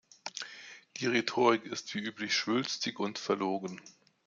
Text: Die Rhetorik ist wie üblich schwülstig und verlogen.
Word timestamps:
Die 0.97 1.05
Rhetorik 1.05 1.63
ist 1.67 1.93
wie 1.93 1.99
üblich 1.99 2.33
schwülstig 2.35 2.97
und 2.97 3.19
verlogen. 3.19 3.79